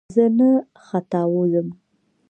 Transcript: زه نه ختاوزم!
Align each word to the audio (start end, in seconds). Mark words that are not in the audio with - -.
زه 0.15 0.25
نه 0.37 0.49
ختاوزم! 0.85 1.67